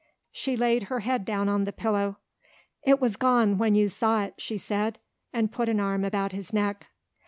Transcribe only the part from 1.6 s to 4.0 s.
the pillow. "It was gone when you